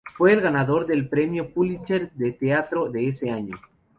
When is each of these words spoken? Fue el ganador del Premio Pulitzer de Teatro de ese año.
Fue 0.17 0.33
el 0.33 0.41
ganador 0.41 0.87
del 0.87 1.07
Premio 1.07 1.53
Pulitzer 1.53 2.09
de 2.13 2.31
Teatro 2.31 2.89
de 2.89 3.09
ese 3.09 3.29
año. 3.29 3.55